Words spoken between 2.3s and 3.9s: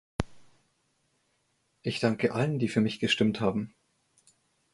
allen, die für mich gestimmt haben.